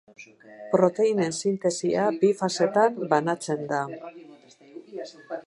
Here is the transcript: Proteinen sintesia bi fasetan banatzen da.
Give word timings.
Proteinen 0.75 1.35
sintesia 1.41 2.07
bi 2.23 2.31
fasetan 2.41 2.99
banatzen 3.13 3.63
da. 3.75 3.85